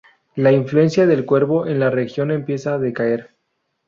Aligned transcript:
La 0.35 0.51
influencia 0.51 1.05
del 1.05 1.27
Cuervo 1.27 1.67
en 1.67 1.79
la 1.79 1.91
región 1.91 2.31
empieza 2.31 2.73
a 2.73 2.79
decaer". 2.79 3.35